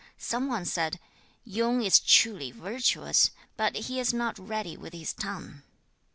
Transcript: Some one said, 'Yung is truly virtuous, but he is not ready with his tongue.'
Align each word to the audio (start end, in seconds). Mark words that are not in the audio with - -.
Some 0.17 0.47
one 0.47 0.65
said, 0.65 0.99
'Yung 1.45 1.83
is 1.83 1.99
truly 1.99 2.49
virtuous, 2.49 3.29
but 3.55 3.75
he 3.75 3.99
is 3.99 4.15
not 4.15 4.39
ready 4.39 4.75
with 4.75 4.93
his 4.93 5.13
tongue.' 5.13 5.61